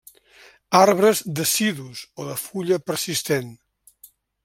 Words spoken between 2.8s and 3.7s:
persistent.